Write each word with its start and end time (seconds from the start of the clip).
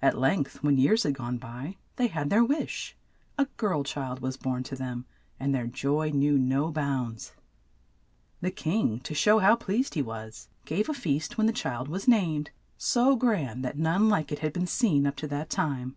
At 0.00 0.16
length, 0.18 0.62
when 0.62 0.78
years 0.78 1.02
had 1.02 1.12
gone 1.12 1.36
by, 1.36 1.76
they 1.96 2.06
had 2.06 2.30
their 2.30 2.42
wish— 2.42 2.96
a 3.38 3.44
girl 3.58 3.82
child 3.84 4.20
was 4.20 4.38
born 4.38 4.62
to 4.62 4.74
them, 4.74 5.04
and 5.38 5.54
their 5.54 5.66
joy 5.66 6.08
knew 6.08 6.38
no 6.38 6.72
bounds. 6.72 7.34
The 8.40 8.52
king 8.52 9.00
to 9.00 9.12
show 9.14 9.38
how 9.38 9.56
pleased 9.56 9.92
he 9.92 10.00
was, 10.02 10.48
gave 10.64 10.88
a 10.88 10.94
feast 10.94 11.36
when 11.36 11.46
the 11.46 11.52
child 11.52 11.88
was 11.88 12.08
named, 12.08 12.50
so 12.78 13.16
grand 13.16 13.62
that 13.62 13.76
none 13.76 14.08
like 14.08 14.32
it 14.32 14.38
had 14.38 14.54
been 14.54 14.66
seen 14.66 15.06
up 15.06 15.16
to 15.16 15.26
that 15.26 15.50
time. 15.50 15.94